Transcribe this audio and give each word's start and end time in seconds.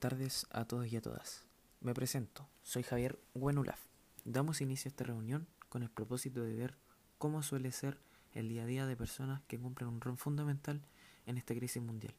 Tardes 0.00 0.46
a 0.48 0.64
todos 0.64 0.90
y 0.90 0.96
a 0.96 1.02
todas. 1.02 1.44
Me 1.82 1.92
presento, 1.92 2.48
soy 2.62 2.82
Javier 2.82 3.18
Buenulaf. 3.34 3.78
Damos 4.24 4.62
inicio 4.62 4.88
a 4.88 4.92
esta 4.92 5.04
reunión 5.04 5.46
con 5.68 5.82
el 5.82 5.90
propósito 5.90 6.42
de 6.42 6.54
ver 6.54 6.78
cómo 7.18 7.42
suele 7.42 7.70
ser 7.70 8.00
el 8.32 8.48
día 8.48 8.62
a 8.62 8.66
día 8.66 8.86
de 8.86 8.96
personas 8.96 9.42
que 9.46 9.58
cumplen 9.58 9.90
un 9.90 10.00
rol 10.00 10.16
fundamental 10.16 10.80
en 11.26 11.36
esta 11.36 11.54
crisis 11.54 11.82
mundial. 11.82 12.14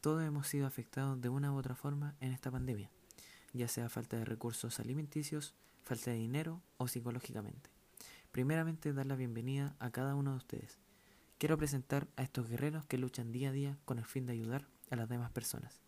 Todos 0.00 0.24
hemos 0.24 0.48
sido 0.48 0.66
afectados 0.66 1.20
de 1.20 1.28
una 1.28 1.52
u 1.52 1.56
otra 1.56 1.76
forma 1.76 2.16
en 2.18 2.32
esta 2.32 2.50
pandemia, 2.50 2.90
ya 3.52 3.68
sea 3.68 3.88
falta 3.88 4.16
de 4.16 4.24
recursos 4.24 4.80
alimenticios, 4.80 5.54
falta 5.84 6.10
de 6.10 6.16
dinero 6.16 6.60
o 6.76 6.88
psicológicamente. 6.88 7.70
Primeramente, 8.32 8.92
dar 8.92 9.06
la 9.06 9.14
bienvenida 9.14 9.76
a 9.78 9.92
cada 9.92 10.16
uno 10.16 10.32
de 10.32 10.38
ustedes. 10.38 10.80
Quiero 11.38 11.56
presentar 11.56 12.08
a 12.16 12.24
estos 12.24 12.48
guerreros 12.48 12.84
que 12.86 12.98
luchan 12.98 13.30
día 13.30 13.50
a 13.50 13.52
día 13.52 13.78
con 13.84 14.00
el 14.00 14.06
fin 14.06 14.26
de 14.26 14.32
ayudar 14.32 14.66
a 14.90 14.96
las 14.96 15.08
demás 15.08 15.30
personas. 15.30 15.85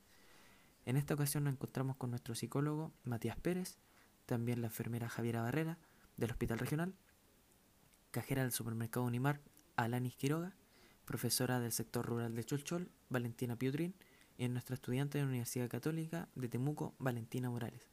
En 0.88 0.96
esta 0.96 1.12
ocasión 1.12 1.44
nos 1.44 1.52
encontramos 1.52 1.98
con 1.98 2.08
nuestro 2.08 2.34
psicólogo 2.34 2.94
Matías 3.04 3.36
Pérez, 3.36 3.76
también 4.24 4.62
la 4.62 4.68
enfermera 4.68 5.10
Javiera 5.10 5.42
Barrera 5.42 5.78
del 6.16 6.30
Hospital 6.30 6.58
Regional, 6.58 6.94
cajera 8.10 8.40
del 8.40 8.52
supermercado 8.52 9.04
Unimar 9.04 9.42
Alanis 9.76 10.16
Quiroga, 10.16 10.56
profesora 11.04 11.60
del 11.60 11.72
sector 11.72 12.06
rural 12.06 12.34
de 12.34 12.42
Cholchol 12.42 12.90
Valentina 13.10 13.54
Piutrin 13.54 13.94
y 14.38 14.48
nuestra 14.48 14.76
estudiante 14.76 15.18
de 15.18 15.24
la 15.24 15.28
Universidad 15.28 15.68
Católica 15.68 16.30
de 16.34 16.48
Temuco 16.48 16.94
Valentina 16.98 17.50
Morales. 17.50 17.90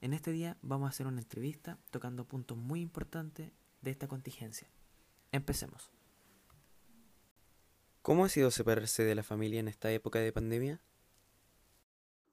En 0.00 0.12
este 0.12 0.30
día 0.30 0.56
vamos 0.62 0.86
a 0.86 0.90
hacer 0.90 1.08
una 1.08 1.22
entrevista 1.22 1.80
tocando 1.90 2.28
puntos 2.28 2.56
muy 2.56 2.80
importantes 2.80 3.50
de 3.80 3.90
esta 3.90 4.06
contingencia. 4.06 4.68
Empecemos. 5.32 5.90
¿Cómo 8.02 8.24
ha 8.24 8.28
sido 8.28 8.52
separarse 8.52 9.02
de 9.02 9.16
la 9.16 9.24
familia 9.24 9.58
en 9.58 9.66
esta 9.66 9.90
época 9.90 10.20
de 10.20 10.30
pandemia? 10.32 10.80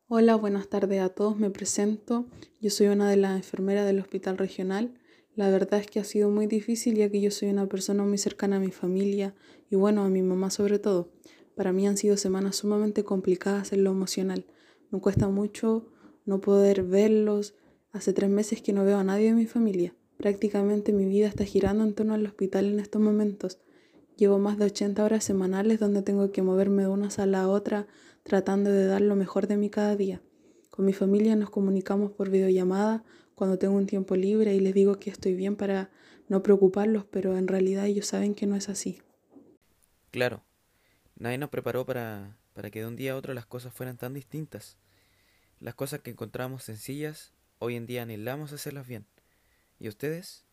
Hola, 0.09 0.35
buenas 0.35 0.67
tardes 0.67 0.99
a 0.99 1.07
todos. 1.07 1.39
Me 1.39 1.49
presento. 1.49 2.27
Yo 2.59 2.69
soy 2.69 2.87
una 2.87 3.09
de 3.09 3.15
las 3.15 3.37
enfermeras 3.37 3.85
del 3.85 4.01
Hospital 4.01 4.37
Regional. 4.37 4.93
La 5.33 5.49
verdad 5.49 5.79
es 5.79 5.87
que 5.87 6.01
ha 6.01 6.03
sido 6.03 6.29
muy 6.29 6.45
difícil 6.45 6.95
ya 6.95 7.09
que 7.09 7.21
yo 7.21 7.31
soy 7.31 7.49
una 7.49 7.67
persona 7.67 8.03
muy 8.03 8.17
cercana 8.17 8.57
a 8.57 8.59
mi 8.59 8.69
familia 8.69 9.33
y 9.71 9.77
bueno, 9.77 10.03
a 10.03 10.09
mi 10.09 10.21
mamá 10.21 10.49
sobre 10.49 10.77
todo. 10.77 11.09
Para 11.55 11.71
mí 11.71 11.87
han 11.87 11.95
sido 11.95 12.17
semanas 12.17 12.57
sumamente 12.57 13.05
complicadas 13.05 13.71
en 13.71 13.85
lo 13.85 13.91
emocional. 13.91 14.45
Me 14.91 14.99
cuesta 14.99 15.29
mucho 15.29 15.87
no 16.25 16.41
poder 16.41 16.83
verlos. 16.83 17.55
Hace 17.93 18.11
tres 18.11 18.29
meses 18.29 18.61
que 18.61 18.73
no 18.73 18.83
veo 18.83 18.97
a 18.97 19.05
nadie 19.05 19.27
de 19.27 19.35
mi 19.35 19.45
familia. 19.45 19.95
Prácticamente 20.17 20.91
mi 20.91 21.05
vida 21.05 21.27
está 21.27 21.45
girando 21.45 21.85
en 21.85 21.93
torno 21.93 22.13
al 22.13 22.25
hospital 22.25 22.65
en 22.65 22.81
estos 22.81 23.01
momentos. 23.01 23.57
Llevo 24.17 24.37
más 24.37 24.57
de 24.57 24.65
80 24.65 25.03
horas 25.03 25.23
semanales 25.23 25.79
donde 25.79 26.01
tengo 26.01 26.29
que 26.31 26.41
moverme 26.41 26.83
de 26.83 26.89
una 26.89 27.09
sala 27.09 27.43
a 27.43 27.47
otra 27.47 27.87
tratando 28.23 28.71
de 28.71 28.85
dar 28.85 29.01
lo 29.01 29.15
mejor 29.15 29.47
de 29.47 29.57
mí 29.57 29.69
cada 29.69 29.95
día. 29.95 30.21
Con 30.69 30.85
mi 30.85 30.93
familia 30.93 31.35
nos 31.35 31.49
comunicamos 31.49 32.11
por 32.11 32.29
videollamada 32.29 33.03
cuando 33.35 33.59
tengo 33.59 33.75
un 33.75 33.85
tiempo 33.85 34.15
libre 34.15 34.55
y 34.55 34.59
les 34.59 34.73
digo 34.73 34.99
que 34.99 35.09
estoy 35.09 35.35
bien 35.35 35.55
para 35.55 35.89
no 36.29 36.41
preocuparlos, 36.41 37.05
pero 37.05 37.37
en 37.37 37.47
realidad 37.47 37.85
ellos 37.85 38.07
saben 38.07 38.33
que 38.33 38.47
no 38.47 38.55
es 38.55 38.69
así. 38.69 39.01
Claro, 40.11 40.43
nadie 41.15 41.37
nos 41.37 41.49
preparó 41.49 41.85
para, 41.85 42.37
para 42.53 42.71
que 42.71 42.79
de 42.79 42.87
un 42.87 42.95
día 42.95 43.13
a 43.13 43.15
otro 43.17 43.33
las 43.33 43.45
cosas 43.45 43.73
fueran 43.73 43.97
tan 43.97 44.13
distintas. 44.13 44.77
Las 45.59 45.75
cosas 45.75 46.01
que 46.01 46.11
encontramos 46.11 46.63
sencillas, 46.63 47.33
hoy 47.59 47.75
en 47.75 47.85
día 47.85 48.03
anhelamos 48.03 48.51
hacerlas 48.53 48.87
bien. 48.87 49.05
¿Y 49.79 49.89
ustedes? 49.89 50.45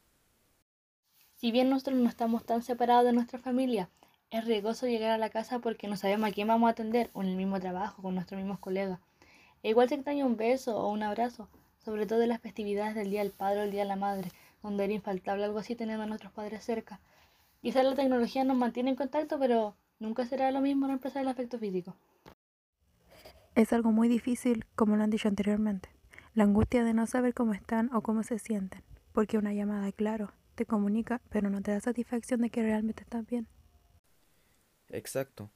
Si 1.36 1.52
bien 1.52 1.70
nosotros 1.70 1.98
no 1.98 2.08
estamos 2.08 2.44
tan 2.44 2.62
separados 2.62 3.04
de 3.04 3.12
nuestra 3.12 3.38
familia, 3.38 3.88
es 4.30 4.44
riesgoso 4.44 4.86
llegar 4.86 5.10
a 5.10 5.18
la 5.18 5.30
casa 5.30 5.58
porque 5.58 5.88
no 5.88 5.96
sabemos 5.96 6.30
a 6.30 6.32
quién 6.32 6.48
vamos 6.48 6.68
a 6.68 6.72
atender 6.72 7.10
o 7.12 7.22
en 7.22 7.28
el 7.28 7.36
mismo 7.36 7.58
trabajo 7.58 8.00
con 8.00 8.14
nuestros 8.14 8.38
mismos 8.38 8.60
colegas. 8.60 9.00
E 9.62 9.70
igual 9.70 9.88
se 9.88 9.96
extraña 9.96 10.24
un 10.24 10.36
beso 10.36 10.78
o 10.78 10.90
un 10.90 11.02
abrazo, 11.02 11.48
sobre 11.84 12.06
todo 12.06 12.22
en 12.22 12.28
las 12.28 12.40
festividades 12.40 12.94
del 12.94 13.10
Día 13.10 13.22
del 13.22 13.32
Padre 13.32 13.60
o 13.60 13.62
el 13.64 13.72
Día 13.72 13.82
de 13.82 13.88
la 13.88 13.96
Madre, 13.96 14.30
donde 14.62 14.84
era 14.84 14.92
infaltable 14.92 15.44
algo 15.44 15.58
así 15.58 15.74
teniendo 15.74 16.04
a 16.04 16.06
nuestros 16.06 16.32
padres 16.32 16.64
cerca. 16.64 17.00
Quizás 17.60 17.84
la 17.84 17.94
tecnología 17.94 18.44
nos 18.44 18.56
mantiene 18.56 18.90
en 18.90 18.96
contacto, 18.96 19.38
pero 19.38 19.74
nunca 19.98 20.24
será 20.24 20.50
lo 20.50 20.60
mismo 20.60 20.86
reemplazar 20.86 21.22
el 21.22 21.28
afecto 21.28 21.58
físico. 21.58 21.96
Es 23.56 23.72
algo 23.72 23.90
muy 23.90 24.08
difícil, 24.08 24.64
como 24.76 24.96
lo 24.96 25.02
han 25.02 25.10
dicho 25.10 25.28
anteriormente. 25.28 25.90
La 26.34 26.44
angustia 26.44 26.84
de 26.84 26.94
no 26.94 27.06
saber 27.06 27.34
cómo 27.34 27.52
están 27.52 27.92
o 27.92 28.00
cómo 28.00 28.22
se 28.22 28.38
sienten, 28.38 28.82
porque 29.12 29.38
una 29.38 29.52
llamada, 29.52 29.90
claro, 29.90 30.32
te 30.54 30.64
comunica, 30.64 31.20
pero 31.30 31.50
no 31.50 31.60
te 31.60 31.72
da 31.72 31.80
satisfacción 31.80 32.40
de 32.40 32.50
que 32.50 32.62
realmente 32.62 33.02
estás 33.02 33.26
bien. 33.26 33.48
Exacto. 34.90 35.50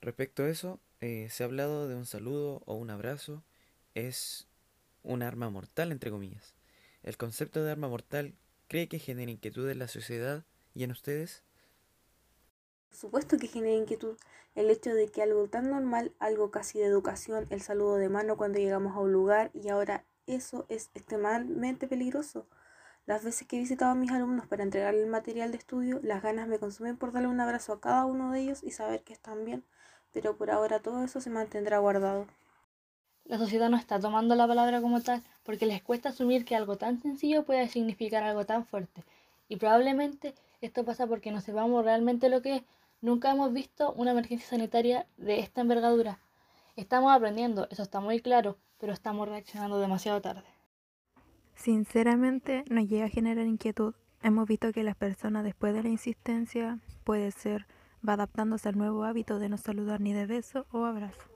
Respecto 0.00 0.44
a 0.44 0.48
eso, 0.48 0.80
eh, 1.00 1.28
se 1.30 1.42
ha 1.42 1.46
hablado 1.46 1.88
de 1.88 1.94
un 1.94 2.06
saludo 2.06 2.62
o 2.66 2.74
un 2.74 2.90
abrazo. 2.90 3.42
Es 3.94 4.46
un 5.02 5.22
arma 5.22 5.50
mortal, 5.50 5.92
entre 5.92 6.10
comillas. 6.10 6.54
¿El 7.02 7.16
concepto 7.16 7.62
de 7.64 7.70
arma 7.72 7.88
mortal 7.88 8.34
cree 8.68 8.88
que 8.88 8.98
genera 8.98 9.30
inquietud 9.30 9.68
en 9.70 9.78
la 9.78 9.88
sociedad 9.88 10.44
y 10.74 10.84
en 10.84 10.90
ustedes? 10.90 11.42
Por 12.88 12.98
supuesto 12.98 13.38
que 13.38 13.46
genera 13.48 13.76
inquietud 13.76 14.16
el 14.54 14.70
hecho 14.70 14.92
de 14.94 15.08
que 15.08 15.22
algo 15.22 15.48
tan 15.48 15.70
normal, 15.70 16.12
algo 16.18 16.50
casi 16.50 16.78
de 16.78 16.86
educación, 16.86 17.46
el 17.50 17.62
saludo 17.62 17.96
de 17.96 18.08
mano 18.08 18.36
cuando 18.36 18.58
llegamos 18.58 18.96
a 18.96 19.00
un 19.00 19.12
lugar 19.12 19.50
y 19.54 19.68
ahora 19.68 20.04
eso 20.26 20.66
es 20.68 20.90
extremadamente 20.94 21.86
peligroso. 21.88 22.46
Las 23.08 23.24
veces 23.24 23.48
que 23.48 23.56
he 23.56 23.60
visitado 23.60 23.92
a 23.92 23.94
mis 23.94 24.10
alumnos 24.10 24.46
para 24.46 24.62
entregarles 24.62 25.04
el 25.04 25.08
material 25.08 25.50
de 25.50 25.56
estudio, 25.56 25.98
las 26.02 26.22
ganas 26.22 26.46
me 26.46 26.58
consumen 26.58 26.98
por 26.98 27.10
darle 27.10 27.28
un 27.28 27.40
abrazo 27.40 27.72
a 27.72 27.80
cada 27.80 28.04
uno 28.04 28.30
de 28.30 28.40
ellos 28.42 28.62
y 28.62 28.70
saber 28.70 29.00
que 29.00 29.14
están 29.14 29.46
bien, 29.46 29.64
pero 30.12 30.36
por 30.36 30.50
ahora 30.50 30.80
todo 30.80 31.02
eso 31.02 31.22
se 31.22 31.30
mantendrá 31.30 31.78
guardado. 31.78 32.26
La 33.24 33.38
sociedad 33.38 33.70
no 33.70 33.78
está 33.78 33.98
tomando 33.98 34.34
la 34.34 34.46
palabra 34.46 34.82
como 34.82 35.00
tal 35.00 35.22
porque 35.42 35.64
les 35.64 35.82
cuesta 35.82 36.10
asumir 36.10 36.44
que 36.44 36.54
algo 36.54 36.76
tan 36.76 37.00
sencillo 37.00 37.44
puede 37.44 37.66
significar 37.68 38.24
algo 38.24 38.44
tan 38.44 38.66
fuerte. 38.66 39.02
Y 39.48 39.56
probablemente 39.56 40.34
esto 40.60 40.84
pasa 40.84 41.06
porque 41.06 41.32
no 41.32 41.40
sepamos 41.40 41.82
realmente 41.86 42.28
lo 42.28 42.42
que 42.42 42.56
es. 42.56 42.62
Nunca 43.00 43.30
hemos 43.30 43.54
visto 43.54 43.94
una 43.94 44.10
emergencia 44.10 44.50
sanitaria 44.50 45.06
de 45.16 45.40
esta 45.40 45.62
envergadura. 45.62 46.18
Estamos 46.76 47.10
aprendiendo, 47.10 47.68
eso 47.70 47.82
está 47.82 48.00
muy 48.00 48.20
claro, 48.20 48.58
pero 48.78 48.92
estamos 48.92 49.26
reaccionando 49.26 49.80
demasiado 49.80 50.20
tarde. 50.20 50.57
Sinceramente 51.58 52.62
nos 52.70 52.88
llega 52.88 53.06
a 53.06 53.08
generar 53.08 53.44
inquietud. 53.44 53.92
Hemos 54.22 54.46
visto 54.46 54.72
que 54.72 54.84
las 54.84 54.94
personas 54.94 55.42
después 55.42 55.74
de 55.74 55.82
la 55.82 55.88
insistencia 55.88 56.78
puede 57.02 57.32
ser 57.32 57.66
va 58.08 58.12
adaptándose 58.12 58.68
al 58.68 58.78
nuevo 58.78 59.02
hábito 59.02 59.40
de 59.40 59.48
no 59.48 59.56
saludar 59.58 60.00
ni 60.00 60.12
de 60.12 60.26
beso 60.26 60.66
o 60.70 60.84
abrazo. 60.84 61.28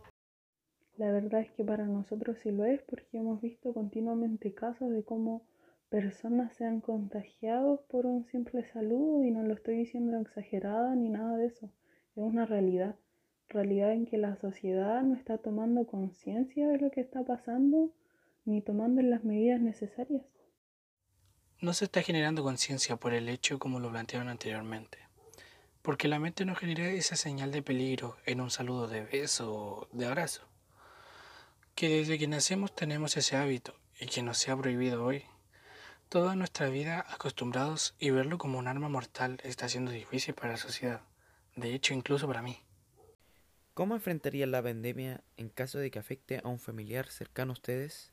La 0.96 1.10
verdad 1.10 1.40
es 1.40 1.50
que 1.50 1.64
para 1.64 1.86
nosotros 1.86 2.38
sí 2.40 2.52
lo 2.52 2.64
es 2.64 2.80
porque 2.82 3.18
hemos 3.18 3.40
visto 3.40 3.74
continuamente 3.74 4.54
casos 4.54 4.92
de 4.92 5.02
cómo 5.02 5.42
personas 5.88 6.54
se 6.54 6.66
han 6.66 6.80
contagiado 6.80 7.82
por 7.90 8.06
un 8.06 8.24
simple 8.26 8.64
saludo 8.72 9.24
y 9.24 9.32
no 9.32 9.42
lo 9.42 9.54
estoy 9.54 9.78
diciendo 9.78 10.20
exagerada 10.20 10.94
ni 10.94 11.08
nada 11.08 11.36
de 11.36 11.46
eso. 11.46 11.66
Es 12.14 12.22
una 12.22 12.46
realidad, 12.46 12.94
realidad 13.48 13.90
en 13.90 14.06
que 14.06 14.18
la 14.18 14.36
sociedad 14.36 15.02
no 15.02 15.16
está 15.16 15.38
tomando 15.38 15.84
conciencia 15.84 16.68
de 16.68 16.78
lo 16.78 16.92
que 16.92 17.00
está 17.00 17.24
pasando 17.24 17.90
ni 18.44 18.62
tomando 18.62 19.02
las 19.02 19.24
medidas 19.24 19.60
necesarias. 19.60 20.22
No 21.60 21.72
se 21.74 21.84
está 21.84 22.02
generando 22.02 22.42
conciencia 22.42 22.96
por 22.96 23.14
el 23.14 23.28
hecho 23.28 23.58
como 23.58 23.78
lo 23.78 23.90
plantearon 23.90 24.28
anteriormente, 24.28 24.98
porque 25.82 26.08
la 26.08 26.18
mente 26.18 26.44
no 26.44 26.56
genera 26.56 26.90
esa 26.90 27.16
señal 27.16 27.52
de 27.52 27.62
peligro 27.62 28.16
en 28.26 28.40
un 28.40 28.50
saludo 28.50 28.88
de 28.88 29.04
beso 29.04 29.52
o 29.54 29.88
de 29.92 30.06
abrazo, 30.06 30.42
que 31.74 31.88
desde 31.88 32.18
que 32.18 32.26
nacemos 32.26 32.74
tenemos 32.74 33.16
ese 33.16 33.36
hábito 33.36 33.74
y 34.00 34.06
que 34.06 34.22
nos 34.22 34.38
sea 34.38 34.56
prohibido 34.56 35.04
hoy. 35.04 35.24
Toda 36.08 36.34
nuestra 36.34 36.68
vida 36.68 37.06
acostumbrados 37.08 37.94
y 37.98 38.10
verlo 38.10 38.38
como 38.38 38.58
un 38.58 38.66
arma 38.66 38.88
mortal 38.88 39.38
está 39.44 39.68
siendo 39.68 39.92
difícil 39.92 40.34
para 40.34 40.52
la 40.52 40.58
sociedad, 40.58 41.02
de 41.54 41.74
hecho 41.74 41.94
incluso 41.94 42.26
para 42.26 42.42
mí. 42.42 42.58
¿Cómo 43.74 43.94
enfrentarían 43.94 44.50
la 44.50 44.62
pandemia 44.62 45.22
en 45.38 45.48
caso 45.48 45.78
de 45.78 45.90
que 45.90 45.98
afecte 45.98 46.42
a 46.44 46.48
un 46.48 46.58
familiar 46.58 47.08
cercano 47.08 47.52
a 47.52 47.54
ustedes? 47.54 48.12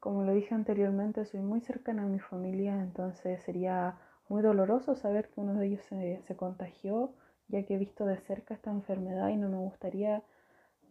Como 0.00 0.22
lo 0.22 0.32
dije 0.32 0.54
anteriormente, 0.54 1.26
soy 1.26 1.40
muy 1.40 1.60
cercana 1.60 2.04
a 2.04 2.06
mi 2.06 2.18
familia, 2.18 2.80
entonces 2.80 3.42
sería 3.42 3.98
muy 4.30 4.40
doloroso 4.40 4.96
saber 4.96 5.28
que 5.28 5.40
uno 5.40 5.54
de 5.54 5.66
ellos 5.66 5.82
se, 5.84 6.36
contagió, 6.36 7.12
ya 7.48 7.64
que 7.64 7.74
he 7.74 7.78
visto 7.78 8.06
de 8.06 8.16
cerca 8.16 8.54
esta 8.54 8.70
enfermedad 8.70 9.28
y 9.28 9.36
no 9.36 9.50
me 9.50 9.58
gustaría 9.58 10.22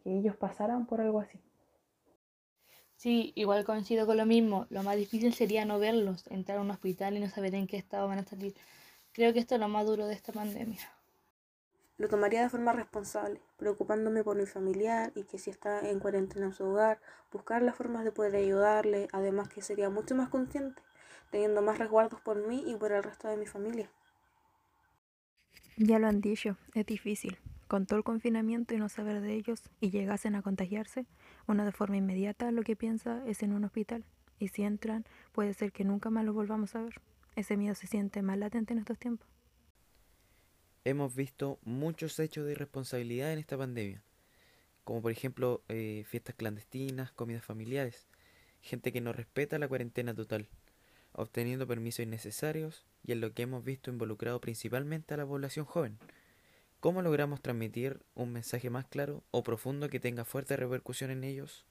que 0.03 0.15
ellos 0.15 0.35
pasaran 0.35 0.85
por 0.85 1.01
algo 1.01 1.19
así. 1.19 1.39
Sí, 2.97 3.31
igual 3.35 3.65
coincido 3.65 4.05
con 4.05 4.17
lo 4.17 4.27
mismo. 4.27 4.67
Lo 4.69 4.83
más 4.83 4.97
difícil 4.97 5.33
sería 5.33 5.65
no 5.65 5.79
verlos, 5.79 6.27
entrar 6.27 6.59
a 6.59 6.61
un 6.61 6.69
hospital 6.69 7.17
y 7.17 7.19
no 7.19 7.29
saber 7.29 7.55
en 7.55 7.65
qué 7.65 7.77
estado 7.77 8.07
van 8.07 8.19
a 8.19 8.25
salir. 8.25 8.53
Creo 9.13 9.33
que 9.33 9.39
esto 9.39 9.55
es 9.55 9.61
lo 9.61 9.69
más 9.69 9.87
duro 9.87 10.05
de 10.05 10.13
esta 10.13 10.33
pandemia. 10.33 10.79
Lo 11.99 12.07
tomaría 12.07 12.41
de 12.41 12.49
forma 12.49 12.71
responsable, 12.71 13.41
preocupándome 13.57 14.23
por 14.23 14.37
mi 14.37 14.45
familiar 14.45 15.11
y 15.15 15.25
que 15.25 15.37
si 15.37 15.49
está 15.49 15.81
en 15.81 15.99
cuarentena 15.99 16.45
en 16.45 16.53
su 16.53 16.63
hogar, 16.63 17.01
buscar 17.29 17.61
las 17.61 17.75
formas 17.75 18.05
de 18.05 18.13
poder 18.13 18.37
ayudarle, 18.37 19.09
además 19.11 19.49
que 19.49 19.61
sería 19.61 19.89
mucho 19.89 20.15
más 20.15 20.29
consciente, 20.29 20.81
teniendo 21.29 21.61
más 21.61 21.77
resguardos 21.77 22.21
por 22.21 22.47
mí 22.47 22.63
y 22.65 22.75
por 22.77 22.93
el 22.93 23.03
resto 23.03 23.27
de 23.27 23.35
mi 23.35 23.45
familia. 23.45 23.91
Ya 25.75 25.99
lo 25.99 26.07
han 26.07 26.21
dicho, 26.21 26.55
es 26.73 26.85
difícil, 26.85 27.37
con 27.67 27.85
todo 27.85 27.97
el 27.97 28.05
confinamiento 28.05 28.73
y 28.73 28.77
no 28.77 28.87
saber 28.87 29.19
de 29.19 29.33
ellos 29.33 29.69
y 29.81 29.89
llegasen 29.89 30.35
a 30.35 30.41
contagiarse, 30.41 31.05
uno 31.47 31.65
de 31.65 31.73
forma 31.73 31.97
inmediata 31.97 32.51
lo 32.51 32.63
que 32.63 32.77
piensa 32.77 33.21
es 33.27 33.43
en 33.43 33.51
un 33.51 33.65
hospital. 33.65 34.05
Y 34.39 34.47
si 34.47 34.63
entran, 34.63 35.03
puede 35.33 35.53
ser 35.53 35.73
que 35.73 35.83
nunca 35.83 36.09
más 36.09 36.23
los 36.23 36.33
volvamos 36.33 36.75
a 36.75 36.81
ver. 36.81 37.01
Ese 37.35 37.57
miedo 37.57 37.75
se 37.75 37.87
siente 37.87 38.21
más 38.21 38.37
latente 38.37 38.71
en 38.71 38.79
estos 38.79 38.97
tiempos. 38.97 39.38
Hemos 40.89 41.13
visto 41.13 41.59
muchos 41.65 42.17
hechos 42.17 42.47
de 42.47 42.53
irresponsabilidad 42.53 43.31
en 43.31 43.37
esta 43.37 43.55
pandemia, 43.55 44.01
como 44.83 45.03
por 45.03 45.11
ejemplo 45.11 45.61
eh, 45.69 46.03
fiestas 46.07 46.33
clandestinas, 46.33 47.11
comidas 47.11 47.45
familiares, 47.45 48.07
gente 48.63 48.91
que 48.91 48.99
no 48.99 49.13
respeta 49.13 49.59
la 49.59 49.67
cuarentena 49.67 50.15
total, 50.15 50.47
obteniendo 51.13 51.67
permisos 51.67 51.99
innecesarios 51.99 52.87
y 53.05 53.11
en 53.11 53.21
lo 53.21 53.35
que 53.35 53.43
hemos 53.43 53.63
visto 53.63 53.91
involucrado 53.91 54.41
principalmente 54.41 55.13
a 55.13 55.17
la 55.17 55.27
población 55.27 55.63
joven. 55.63 55.99
¿Cómo 56.79 57.03
logramos 57.03 57.39
transmitir 57.39 58.01
un 58.15 58.33
mensaje 58.33 58.71
más 58.71 58.87
claro 58.87 59.21
o 59.29 59.43
profundo 59.43 59.89
que 59.89 59.99
tenga 59.99 60.25
fuerte 60.25 60.57
repercusión 60.57 61.11
en 61.11 61.23
ellos? 61.23 61.67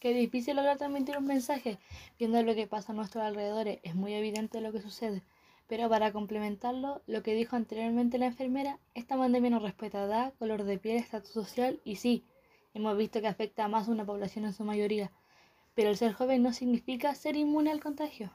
Qué 0.00 0.14
difícil 0.14 0.56
lograr 0.56 0.78
transmitir 0.78 1.18
un 1.18 1.26
mensaje. 1.26 1.78
Viendo 2.18 2.42
lo 2.42 2.54
que 2.54 2.66
pasa 2.66 2.92
a 2.92 2.96
nuestros 2.96 3.24
alrededores, 3.24 3.80
es 3.82 3.94
muy 3.94 4.14
evidente 4.14 4.62
lo 4.62 4.72
que 4.72 4.80
sucede. 4.80 5.22
Pero 5.68 5.88
para 5.90 6.12
complementarlo, 6.12 7.02
lo 7.06 7.22
que 7.22 7.34
dijo 7.34 7.54
anteriormente 7.54 8.16
la 8.16 8.26
enfermera, 8.26 8.78
esta 8.94 9.18
pandemia 9.18 9.50
no 9.50 9.58
respeta 9.58 10.04
edad, 10.04 10.32
color 10.38 10.64
de 10.64 10.78
piel, 10.78 10.96
estatus 10.96 11.30
social 11.30 11.80
y 11.84 11.96
sí, 11.96 12.24
hemos 12.72 12.96
visto 12.96 13.20
que 13.20 13.28
afecta 13.28 13.66
a 13.66 13.68
más 13.68 13.86
una 13.88 14.06
población 14.06 14.46
en 14.46 14.54
su 14.54 14.64
mayoría. 14.64 15.12
Pero 15.74 15.90
el 15.90 15.96
ser 15.96 16.14
joven 16.14 16.42
no 16.42 16.54
significa 16.54 17.14
ser 17.14 17.36
inmune 17.36 17.70
al 17.70 17.80
contagio. 17.80 18.32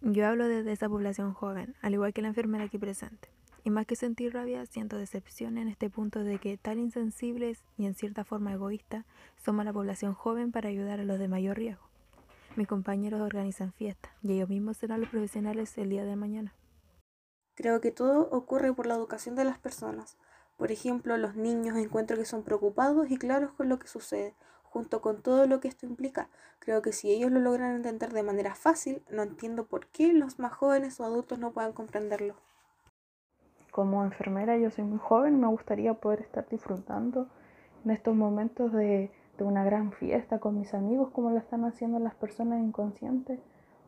Yo 0.00 0.26
hablo 0.26 0.46
desde 0.46 0.72
esa 0.72 0.88
población 0.88 1.34
joven, 1.34 1.74
al 1.82 1.94
igual 1.94 2.12
que 2.12 2.22
la 2.22 2.28
enfermera 2.28 2.64
aquí 2.64 2.78
presente. 2.78 3.28
Y 3.64 3.70
más 3.70 3.86
que 3.86 3.96
sentir 3.96 4.32
rabia, 4.32 4.64
siento 4.66 4.96
decepción 4.96 5.58
en 5.58 5.68
este 5.68 5.90
punto 5.90 6.24
de 6.24 6.38
que 6.38 6.56
tan 6.56 6.78
insensibles 6.78 7.64
y 7.76 7.86
en 7.86 7.94
cierta 7.94 8.24
forma 8.24 8.52
egoístas 8.52 9.06
somos 9.36 9.64
la 9.64 9.72
población 9.72 10.14
joven 10.14 10.52
para 10.52 10.68
ayudar 10.68 11.00
a 11.00 11.04
los 11.04 11.18
de 11.18 11.28
mayor 11.28 11.58
riesgo. 11.58 11.91
Mis 12.54 12.68
compañeros 12.68 13.22
organizan 13.22 13.72
fiestas 13.72 14.12
y 14.22 14.32
ellos 14.34 14.50
mismos 14.50 14.76
serán 14.76 15.00
los 15.00 15.08
profesionales 15.08 15.76
el 15.78 15.88
día 15.88 16.04
de 16.04 16.16
mañana. 16.16 16.54
Creo 17.54 17.80
que 17.80 17.90
todo 17.90 18.28
ocurre 18.30 18.74
por 18.74 18.86
la 18.86 18.94
educación 18.94 19.36
de 19.36 19.44
las 19.44 19.58
personas. 19.58 20.18
Por 20.58 20.70
ejemplo, 20.70 21.16
los 21.16 21.34
niños 21.34 21.78
encuentro 21.78 22.16
que 22.18 22.26
son 22.26 22.42
preocupados 22.42 23.10
y 23.10 23.16
claros 23.16 23.52
con 23.52 23.70
lo 23.70 23.78
que 23.78 23.88
sucede, 23.88 24.34
junto 24.64 25.00
con 25.00 25.22
todo 25.22 25.46
lo 25.46 25.60
que 25.60 25.68
esto 25.68 25.86
implica. 25.86 26.28
Creo 26.58 26.82
que 26.82 26.92
si 26.92 27.10
ellos 27.10 27.30
lo 27.30 27.40
logran 27.40 27.74
entender 27.76 28.12
de 28.12 28.22
manera 28.22 28.54
fácil, 28.54 29.02
no 29.10 29.22
entiendo 29.22 29.64
por 29.64 29.86
qué 29.86 30.12
los 30.12 30.38
más 30.38 30.52
jóvenes 30.52 31.00
o 31.00 31.04
adultos 31.04 31.38
no 31.38 31.52
puedan 31.52 31.72
comprenderlo. 31.72 32.36
Como 33.70 34.04
enfermera 34.04 34.58
yo 34.58 34.70
soy 34.70 34.84
muy 34.84 34.98
joven, 34.98 35.40
me 35.40 35.46
gustaría 35.46 35.94
poder 35.94 36.20
estar 36.20 36.46
disfrutando 36.50 37.28
en 37.84 37.92
estos 37.92 38.14
momentos 38.14 38.72
de, 38.72 39.10
de 39.38 39.44
una 39.44 39.64
gran 39.64 39.92
fiesta 39.92 40.38
con 40.38 40.58
mis 40.58 40.74
amigos 40.74 41.10
como 41.12 41.30
lo 41.30 41.38
están 41.38 41.64
haciendo 41.64 41.98
las 41.98 42.14
personas 42.14 42.60
inconscientes 42.60 43.40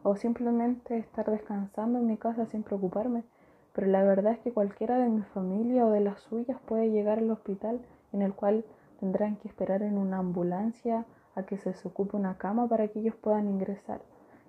o 0.03 0.17
simplemente 0.17 0.99
estar 0.99 1.31
descansando 1.31 1.99
en 1.99 2.07
mi 2.07 2.17
casa 2.17 2.47
sin 2.47 2.63
preocuparme. 2.63 3.25
Pero 3.73 3.89
la 3.89 4.05
verdad 4.05 4.35
es 4.35 4.39
que 4.41 4.53
cualquiera 4.53 4.99
de 4.99 5.09
mi 5.09 5.23
familia 5.23 5.87
o 5.87 5.91
de 5.91 6.01
las 6.01 6.21
suyas 6.21 6.59
puede 6.67 6.91
llegar 6.91 7.19
al 7.19 7.31
hospital 7.31 7.81
en 8.13 8.23
el 8.23 8.33
cual 8.33 8.65
tendrán 9.01 9.37
que 9.37 9.49
esperar 9.49 9.83
en 9.83 9.99
una 9.99 10.19
ambulancia 10.19 11.05
a 11.35 11.43
que 11.45 11.59
se 11.59 11.71
les 11.71 11.85
ocupe 11.85 12.17
una 12.17 12.39
cama 12.39 12.69
para 12.69 12.89
que 12.89 13.01
ellos 13.01 13.17
puedan 13.17 13.49
ingresar. 13.49 14.01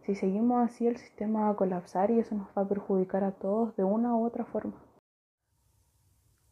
Si 0.06 0.14
seguimos 0.14 0.70
así 0.70 0.86
el 0.86 0.98
sistema 0.98 1.46
va 1.46 1.50
a 1.50 1.56
colapsar 1.56 2.12
y 2.12 2.20
eso 2.20 2.36
nos 2.36 2.48
va 2.50 2.62
a 2.62 2.68
perjudicar 2.68 3.24
a 3.24 3.32
todos 3.32 3.76
de 3.76 3.84
una 3.84 4.16
u 4.16 4.24
otra 4.24 4.46
forma. 4.46 4.76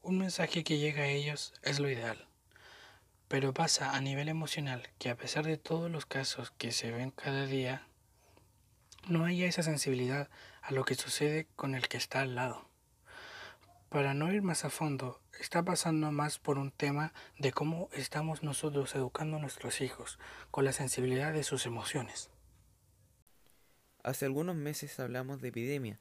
Un 0.02 0.18
mensaje 0.18 0.64
que 0.64 0.80
llega 0.80 1.04
a 1.04 1.08
ellos 1.08 1.54
es 1.62 1.80
lo 1.80 1.90
ideal, 1.90 2.18
pero 3.34 3.52
pasa 3.52 3.96
a 3.96 4.00
nivel 4.00 4.30
emocional 4.30 4.88
que 5.00 5.10
a 5.10 5.18
pesar 5.18 5.44
de 5.44 5.58
todos 5.58 5.90
los 5.90 6.06
casos 6.06 6.52
que 6.52 6.72
se 6.72 6.92
ven 6.92 7.10
cada 7.10 7.48
día, 7.48 7.88
no 9.08 9.26
haya 9.26 9.48
esa 9.48 9.64
sensibilidad 9.64 10.30
a 10.62 10.72
lo 10.72 10.86
que 10.86 10.94
sucede 10.94 11.48
con 11.56 11.74
el 11.74 11.88
que 11.88 11.98
está 11.98 12.22
al 12.22 12.36
lado. 12.36 12.70
Para 13.90 14.14
no 14.14 14.32
ir 14.32 14.44
más 14.44 14.66
a 14.66 14.70
fondo, 14.70 15.20
está 15.40 15.66
pasando 15.66 16.12
más 16.12 16.38
por 16.38 16.60
un 16.60 16.70
tema 16.70 17.12
de 17.40 17.52
cómo 17.52 17.90
estamos 17.94 18.44
nosotros 18.44 18.94
educando 18.94 19.38
a 19.38 19.40
nuestros 19.40 19.82
hijos 19.82 20.20
con 20.52 20.64
la 20.64 20.72
sensibilidad 20.72 21.34
de 21.34 21.44
sus 21.44 21.66
emociones. 21.66 22.30
Hace 24.04 24.26
algunos 24.26 24.58
meses 24.58 25.00
hablamos 25.00 25.42
de 25.42 25.48
epidemia, 25.48 26.00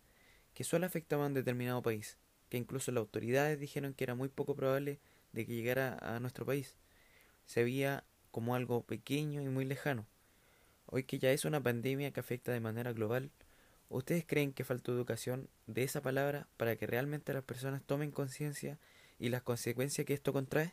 que 0.52 0.64
solo 0.64 0.84
afectaba 0.84 1.24
a 1.24 1.28
un 1.28 1.32
determinado 1.32 1.80
país 1.80 2.18
que 2.50 2.58
incluso 2.58 2.92
las 2.92 3.00
autoridades 3.00 3.58
dijeron 3.58 3.94
que 3.94 4.04
era 4.04 4.14
muy 4.14 4.28
poco 4.28 4.54
probable 4.54 5.00
de 5.32 5.46
que 5.46 5.54
llegara 5.54 5.96
a 6.02 6.20
nuestro 6.20 6.44
país. 6.44 6.76
Se 7.52 7.62
veía 7.62 8.02
como 8.30 8.54
algo 8.54 8.80
pequeño 8.80 9.42
y 9.42 9.48
muy 9.50 9.66
lejano. 9.66 10.06
Hoy 10.86 11.04
que 11.04 11.18
ya 11.18 11.32
es 11.32 11.44
una 11.44 11.62
pandemia 11.62 12.10
que 12.10 12.20
afecta 12.20 12.50
de 12.50 12.60
manera 12.60 12.94
global, 12.94 13.30
¿ustedes 13.90 14.24
creen 14.26 14.54
que 14.54 14.64
faltó 14.64 14.90
educación 14.90 15.50
de 15.66 15.82
esa 15.82 16.00
palabra 16.00 16.48
para 16.56 16.76
que 16.76 16.86
realmente 16.86 17.34
las 17.34 17.44
personas 17.44 17.82
tomen 17.82 18.10
conciencia 18.10 18.78
y 19.18 19.28
las 19.28 19.42
consecuencias 19.42 20.06
que 20.06 20.14
esto 20.14 20.32
contrae? 20.32 20.72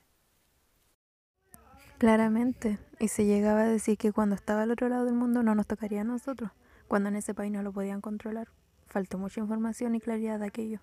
Claramente, 1.98 2.80
y 2.98 3.10
se 3.10 3.26
llegaba 3.26 3.64
a 3.64 3.68
decir 3.68 3.98
que 3.98 4.14
cuando 4.14 4.36
estaba 4.36 4.62
al 4.62 4.72
otro 4.72 4.88
lado 4.88 5.04
del 5.04 5.16
mundo 5.16 5.44
no 5.44 5.56
nos 5.56 5.68
tocaría 5.68 6.00
a 6.00 6.06
nosotros, 6.06 6.52
cuando 6.88 7.10
en 7.10 7.18
ese 7.18 7.34
país 7.34 7.52
no 7.52 7.62
lo 7.62 7.74
podían 7.74 8.00
controlar. 8.00 8.48
Faltó 8.88 9.18
mucha 9.18 9.42
información 9.42 9.96
y 9.96 10.00
claridad 10.00 10.40
de 10.40 10.48
aquello. 10.48 10.80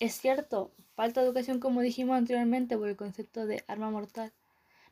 Es 0.00 0.14
cierto, 0.14 0.72
falta 0.94 1.20
educación 1.20 1.60
como 1.60 1.82
dijimos 1.82 2.16
anteriormente 2.16 2.78
por 2.78 2.88
el 2.88 2.96
concepto 2.96 3.44
de 3.44 3.62
arma 3.68 3.90
mortal. 3.90 4.32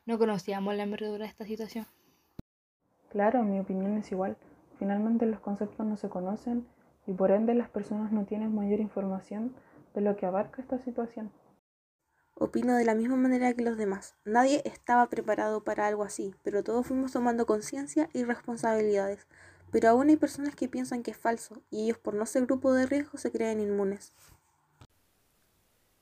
No 0.05 0.19
conocíamos 0.19 0.75
la 0.75 0.83
envergadura 0.83 1.25
de 1.25 1.31
esta 1.31 1.45
situación. 1.45 1.87
Claro, 3.09 3.43
mi 3.43 3.59
opinión 3.59 3.97
es 3.97 4.11
igual. 4.11 4.37
Finalmente 4.77 5.25
los 5.25 5.39
conceptos 5.39 5.85
no 5.85 5.97
se 5.97 6.09
conocen 6.09 6.67
y 7.07 7.13
por 7.13 7.31
ende 7.31 7.53
las 7.55 7.69
personas 7.69 8.11
no 8.11 8.25
tienen 8.25 8.53
mayor 8.53 8.79
información 8.79 9.55
de 9.93 10.01
lo 10.01 10.15
que 10.15 10.25
abarca 10.25 10.61
esta 10.61 10.77
situación. 10.79 11.31
Opino 12.35 12.75
de 12.75 12.83
la 12.83 12.95
misma 12.95 13.15
manera 13.15 13.53
que 13.53 13.63
los 13.63 13.77
demás. 13.77 14.15
Nadie 14.25 14.61
estaba 14.65 15.07
preparado 15.07 15.63
para 15.63 15.87
algo 15.87 16.03
así, 16.03 16.35
pero 16.43 16.63
todos 16.63 16.85
fuimos 16.85 17.13
tomando 17.13 17.45
conciencia 17.45 18.09
y 18.13 18.25
responsabilidades. 18.25 19.25
Pero 19.71 19.89
aún 19.89 20.09
hay 20.09 20.17
personas 20.17 20.55
que 20.55 20.67
piensan 20.67 21.01
que 21.01 21.11
es 21.11 21.17
falso 21.17 21.63
y 21.71 21.85
ellos 21.85 21.97
por 21.97 22.13
no 22.13 22.25
ser 22.25 22.45
grupo 22.45 22.73
de 22.73 22.85
riesgo 22.85 23.17
se 23.17 23.31
creen 23.31 23.61
inmunes. 23.61 24.13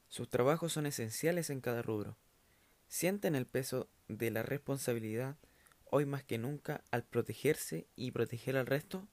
Sus 0.08 0.30
trabajos 0.30 0.74
son 0.74 0.88
esenciales 0.88 1.50
en 1.50 1.62
cada 1.62 1.82
rubro. 1.82 2.18
Sienten 2.94 3.34
el 3.34 3.48
peso 3.48 3.88
de 4.08 4.30
la 4.30 4.44
responsabilidad 4.44 5.38
hoy 5.90 6.06
más 6.06 6.24
que 6.24 6.38
nunca 6.38 6.84
al 6.92 7.02
protegerse 7.02 7.88
y 7.96 8.12
proteger 8.12 8.56
al 8.56 8.68
resto. 8.68 9.08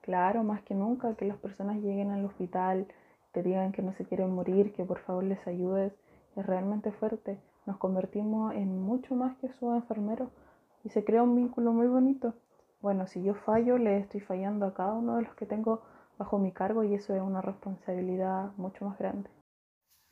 Claro, 0.00 0.42
más 0.42 0.62
que 0.62 0.72
nunca 0.72 1.14
que 1.16 1.26
las 1.26 1.36
personas 1.36 1.76
lleguen 1.82 2.08
al 2.08 2.24
hospital, 2.24 2.88
te 3.32 3.42
digan 3.42 3.72
que 3.72 3.82
no 3.82 3.92
se 3.92 4.06
quieren 4.06 4.30
morir, 4.30 4.72
que 4.72 4.82
por 4.82 5.00
favor 5.00 5.24
les 5.24 5.46
ayudes, 5.46 5.92
es 6.36 6.46
realmente 6.46 6.90
fuerte. 6.90 7.38
Nos 7.66 7.76
convertimos 7.76 8.54
en 8.54 8.80
mucho 8.80 9.14
más 9.14 9.36
que 9.36 9.52
su 9.52 9.70
enfermero 9.74 10.30
y 10.84 10.88
se 10.88 11.04
crea 11.04 11.22
un 11.22 11.36
vínculo 11.36 11.74
muy 11.74 11.86
bonito. 11.86 12.32
Bueno, 12.80 13.08
si 13.08 13.22
yo 13.22 13.34
fallo, 13.34 13.76
le 13.76 13.98
estoy 13.98 14.20
fallando 14.20 14.64
a 14.64 14.72
cada 14.72 14.94
uno 14.94 15.16
de 15.16 15.24
los 15.24 15.34
que 15.34 15.44
tengo 15.44 15.82
bajo 16.16 16.38
mi 16.38 16.50
cargo 16.50 16.82
y 16.82 16.94
eso 16.94 17.14
es 17.14 17.20
una 17.20 17.42
responsabilidad 17.42 18.52
mucho 18.56 18.86
más 18.86 18.98
grande. 18.98 19.28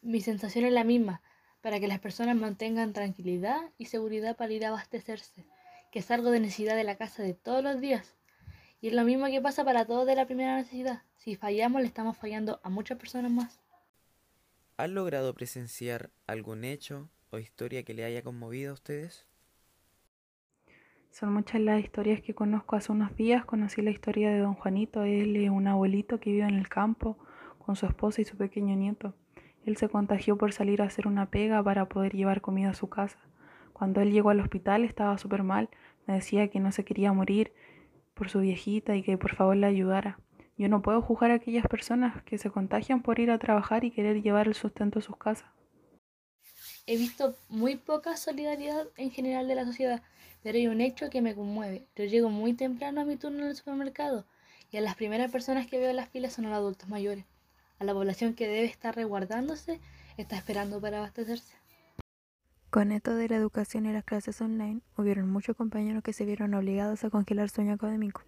Mi 0.03 0.21
sensación 0.21 0.67
es 0.67 0.73
la 0.75 0.85
misma, 0.85 1.23
para 1.61 1.81
que 1.81 1.89
las 1.89 1.99
personas 1.99 2.37
mantengan 2.37 2.93
tranquilidad 2.93 3.59
y 3.79 3.87
seguridad 3.87 4.37
para 4.37 4.53
ir 4.53 4.65
a 4.65 4.69
abastecerse, 4.69 5.45
que 5.91 5.99
es 5.99 6.11
algo 6.11 6.31
de 6.31 6.41
necesidad 6.41 6.77
de 6.77 6.85
la 6.85 6.97
casa 6.97 7.23
de 7.23 7.35
todos 7.35 7.63
los 7.63 7.81
días. 7.81 8.17
Y 8.81 8.89
es 8.89 8.95
lo 8.95 9.05
mismo 9.05 9.27
que 9.27 9.41
pasa 9.41 9.65
para 9.65 9.85
todos 9.85 10.07
de 10.07 10.15
la 10.15 10.27
primera 10.27 10.57
necesidad. 10.57 11.03
Si 11.17 11.35
fallamos, 11.35 11.81
le 11.81 11.89
estamos 11.89 12.17
fallando 12.17 12.61
a 12.63 12.69
muchas 12.69 12.99
personas 12.99 13.33
más. 13.33 13.61
¿Han 14.77 14.95
logrado 14.95 15.35
presenciar 15.35 16.11
algún 16.29 16.65
hecho 16.65 17.11
o 17.31 17.39
historia 17.39 17.83
que 17.83 17.95
le 17.95 18.05
haya 18.05 18.23
conmovido 18.23 18.71
a 18.71 18.75
ustedes? 18.75 19.27
Son 21.11 21.33
muchas 21.33 21.61
las 21.61 21.83
historias 21.83 22.23
que 22.23 22.35
conozco. 22.35 22.77
Hace 22.77 22.93
unos 22.93 23.17
días 23.17 23.45
conocí 23.45 23.83
la 23.83 23.91
historia 23.91 24.31
de 24.31 24.39
don 24.39 24.55
Juanito. 24.55 25.03
Él 25.03 25.35
es 25.35 25.51
un 25.51 25.67
abuelito 25.67 26.21
que 26.21 26.31
vive 26.31 26.47
en 26.47 26.55
el 26.55 26.69
campo 26.69 27.19
con 27.59 27.75
su 27.75 27.87
esposa 27.87 28.21
y 28.21 28.25
su 28.25 28.37
pequeño 28.37 28.77
nieto. 28.77 29.15
Él 29.69 29.77
se 29.77 29.91
contagió 29.91 30.39
por 30.39 30.55
salir 30.55 30.81
a 30.81 30.87
hacer 30.87 31.07
una 31.07 31.27
pega 31.27 31.63
para 31.63 31.91
poder 31.91 32.15
llevar 32.15 32.41
comida 32.41 32.71
a 32.71 32.75
su 32.75 32.89
casa. 32.89 33.19
Cuando 33.75 34.01
él 34.01 34.13
llegó 34.13 34.31
al 34.31 34.41
hospital 34.41 34.83
estaba 34.83 35.19
súper 35.19 35.43
mal. 35.43 35.69
Me 36.07 36.15
decía 36.15 36.49
que 36.49 36.59
no 36.59 36.73
se 36.73 36.87
quería 36.87 37.13
morir 37.13 37.53
por 38.15 38.31
su 38.31 38.41
viejita 38.41 38.97
y 38.97 39.03
que 39.03 39.19
por 39.19 39.35
favor 39.35 39.57
le 39.57 39.67
ayudara. 39.67 40.19
Yo 40.57 40.71
no 40.71 40.81
puedo 40.81 41.03
juzgar 41.03 41.33
a 41.33 41.35
aquellas 41.35 41.67
personas 41.67 42.23
que 42.23 42.39
se 42.39 42.49
contagian 42.49 43.03
por 43.03 43.21
ir 43.21 43.31
a 43.31 43.39
trabajar 43.39 43.85
y 43.85 43.91
querer 43.91 44.23
llevar 44.23 44.49
el 44.49 44.55
sustento 44.55 45.01
a 45.01 45.03
sus 45.03 45.19
casas. 45.19 45.51
He 46.87 46.97
visto 46.97 47.37
muy 47.51 47.77
poca 47.77 48.17
solidaridad 48.17 48.87
en 48.97 49.11
general 49.11 49.47
de 49.47 49.55
la 49.55 49.67
sociedad 49.67 50.03
pero 50.43 50.57
hay 50.57 50.69
un 50.69 50.81
hecho 50.81 51.11
que 51.11 51.21
me 51.21 51.35
conmueve. 51.35 51.87
Yo 51.97 52.05
llego 52.05 52.31
muy 52.31 52.55
temprano 52.55 53.01
a 53.01 53.05
mi 53.05 53.17
turno 53.17 53.43
en 53.43 53.51
el 53.51 53.57
supermercado 53.57 54.25
y 54.71 54.77
a 54.77 54.81
las 54.81 54.95
primeras 54.95 55.31
personas 55.31 55.67
que 55.67 55.79
veo 55.79 55.91
en 55.91 55.97
las 55.97 56.09
filas 56.09 56.33
son 56.33 56.45
los 56.45 56.55
adultos 56.55 56.89
mayores. 56.89 57.25
A 57.79 57.85
la 57.85 57.95
población 57.95 58.35
que 58.35 58.49
debe 58.49 58.65
estar 58.65 58.95
resguardándose 58.95 59.81
está 60.17 60.37
esperando 60.37 60.81
para 60.81 60.99
abastecerse. 60.99 61.55
Con 62.71 62.93
esto 62.93 63.15
de 63.15 63.29
la 63.29 63.37
educación 63.37 63.87
y 63.87 63.93
las 63.93 64.05
clases 64.05 64.41
online, 64.43 64.83
hubieron 64.97 65.31
muchos 65.31 65.57
compañeros 65.57 66.03
que 66.03 66.13
se 66.13 66.27
vieron 66.27 66.53
obligados 66.53 67.03
a 67.03 67.11
congelar 67.11 67.49
su 67.49 67.63
año 67.63 67.73
académico, 67.73 68.23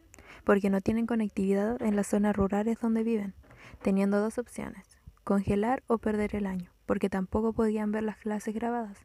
porque 0.44 0.70
no 0.70 0.80
tienen 0.80 1.06
conectividad 1.06 1.82
en 1.82 1.94
las 1.94 2.06
zonas 2.06 2.34
rurales 2.34 2.78
donde 2.80 3.02
viven, 3.02 3.34
teniendo 3.82 4.18
dos 4.18 4.38
opciones, 4.38 4.98
congelar 5.24 5.82
o 5.88 5.98
perder 5.98 6.36
el 6.36 6.46
año, 6.46 6.70
porque 6.86 7.10
tampoco 7.10 7.52
podían 7.52 7.92
ver 7.92 8.04
las 8.04 8.16
clases 8.16 8.54
grabadas. 8.54 8.98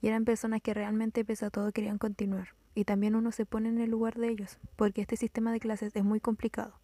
Y 0.00 0.08
eran 0.08 0.24
personas 0.24 0.62
que 0.62 0.72
realmente, 0.72 1.24
pese 1.24 1.44
a 1.44 1.50
todo, 1.50 1.72
querían 1.72 1.98
continuar. 1.98 2.54
Y 2.74 2.84
también 2.84 3.16
uno 3.16 3.32
se 3.32 3.44
pone 3.44 3.68
en 3.68 3.80
el 3.80 3.90
lugar 3.90 4.14
de 4.14 4.28
ellos, 4.28 4.58
porque 4.76 5.02
este 5.02 5.16
sistema 5.16 5.52
de 5.52 5.60
clases 5.60 5.94
es 5.94 6.04
muy 6.04 6.20
complicado, 6.20 6.77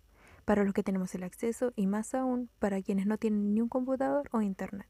para 0.45 0.65
los 0.65 0.75
que 0.75 0.83
tenemos 0.83 1.15
el 1.15 1.23
acceso 1.23 1.73
y 1.77 1.87
más 1.87 2.15
aún 2.15 2.51
para 2.59 2.83
quienes 2.83 3.07
no 3.07 3.19
tienen 3.19 3.55
ni 3.55 3.61
un 3.61 3.69
computador 3.69 4.29
o 4.33 4.43
internet. 4.43 4.89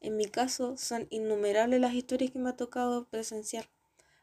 En 0.00 0.16
mi 0.16 0.26
caso, 0.26 0.76
son 0.76 1.06
innumerables 1.10 1.80
las 1.80 1.94
historias 1.94 2.30
que 2.30 2.38
me 2.38 2.50
ha 2.50 2.56
tocado 2.56 3.06
presenciar. 3.08 3.68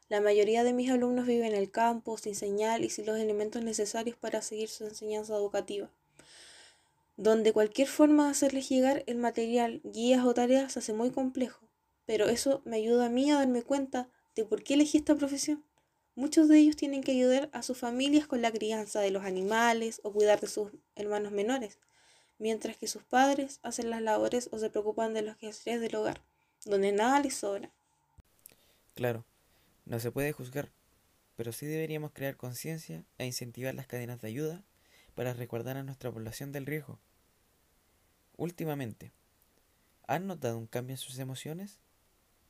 La 0.08 0.20
mayoría 0.20 0.64
de 0.64 0.72
mis 0.72 0.90
alumnos 0.90 1.26
viven 1.26 1.52
en 1.52 1.54
el 1.54 1.70
campo, 1.70 2.16
sin 2.18 2.34
señal 2.34 2.84
y 2.84 2.90
sin 2.90 3.06
los 3.06 3.18
elementos 3.18 3.62
necesarios 3.62 4.16
para 4.16 4.42
seguir 4.42 4.70
su 4.70 4.84
enseñanza 4.84 5.34
educativa, 5.34 5.90
donde 7.16 7.52
cualquier 7.52 7.88
forma 7.88 8.24
de 8.24 8.30
hacerles 8.30 8.68
llegar 8.68 9.04
el 9.06 9.18
material, 9.18 9.80
guías 9.84 10.24
o 10.24 10.34
tareas 10.34 10.72
se 10.72 10.78
hace 10.78 10.94
muy 10.94 11.10
complejo, 11.10 11.60
pero 12.06 12.26
eso 12.26 12.62
me 12.64 12.76
ayuda 12.76 13.06
a 13.06 13.10
mí 13.10 13.30
a 13.30 13.36
darme 13.36 13.62
cuenta 13.62 14.08
de 14.34 14.44
por 14.44 14.62
qué 14.62 14.74
elegí 14.74 14.98
esta 14.98 15.14
profesión. 15.14 15.62
Muchos 16.18 16.48
de 16.48 16.58
ellos 16.58 16.74
tienen 16.74 17.04
que 17.04 17.12
ayudar 17.12 17.48
a 17.52 17.62
sus 17.62 17.78
familias 17.78 18.26
con 18.26 18.42
la 18.42 18.50
crianza 18.50 19.00
de 19.00 19.12
los 19.12 19.24
animales 19.24 20.00
o 20.02 20.12
cuidar 20.12 20.40
de 20.40 20.48
sus 20.48 20.72
hermanos 20.96 21.30
menores 21.30 21.78
mientras 22.38 22.76
que 22.76 22.88
sus 22.88 23.04
padres 23.04 23.60
hacen 23.62 23.88
las 23.88 24.02
labores 24.02 24.48
o 24.50 24.58
se 24.58 24.68
preocupan 24.68 25.14
de 25.14 25.22
los 25.22 25.36
quehaceres 25.36 25.80
del 25.80 25.94
hogar, 25.94 26.20
donde 26.64 26.90
nada 26.90 27.20
les 27.20 27.34
sobra. 27.34 27.70
Claro, 28.94 29.24
no 29.84 30.00
se 30.00 30.10
puede 30.10 30.32
juzgar, 30.32 30.70
pero 31.36 31.52
sí 31.52 31.66
deberíamos 31.66 32.10
crear 32.10 32.36
conciencia 32.36 33.04
e 33.18 33.24
incentivar 33.24 33.76
las 33.76 33.86
cadenas 33.86 34.20
de 34.20 34.26
ayuda 34.26 34.64
para 35.14 35.34
recordar 35.34 35.76
a 35.76 35.84
nuestra 35.84 36.10
población 36.10 36.50
del 36.50 36.66
riesgo. 36.66 36.98
Últimamente, 38.36 39.12
¿han 40.08 40.26
notado 40.26 40.58
un 40.58 40.66
cambio 40.66 40.94
en 40.94 40.98
sus 40.98 41.16
emociones? 41.20 41.78